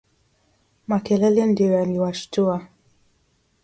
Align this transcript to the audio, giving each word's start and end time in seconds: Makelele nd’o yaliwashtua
Makelele 0.89 1.43
nd’o 1.51 1.67
yaliwashtua 1.75 2.55